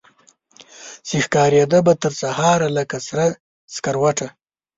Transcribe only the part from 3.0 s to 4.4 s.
سره سکروټه